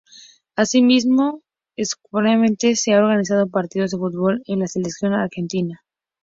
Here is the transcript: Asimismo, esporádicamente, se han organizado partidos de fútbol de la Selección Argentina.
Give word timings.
Asimismo, 0.55 1.43
esporádicamente, 1.75 2.75
se 2.75 2.91
han 2.93 3.03
organizado 3.03 3.45
partidos 3.51 3.91
de 3.91 3.99
fútbol 3.99 4.41
de 4.47 4.55
la 4.55 4.65
Selección 4.65 5.13
Argentina. 5.13 5.79